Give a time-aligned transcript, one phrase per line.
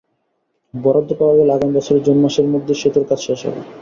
[0.73, 3.61] বরাদ্দ পাওয়া গেলে আগামী বছরের জুন মাসের মধ্যে সেতুর কাজ শেষ হবে।